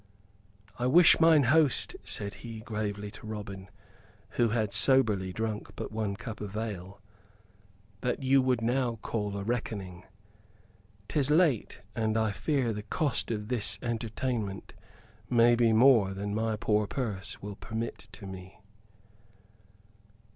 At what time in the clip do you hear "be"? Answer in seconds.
15.53-15.71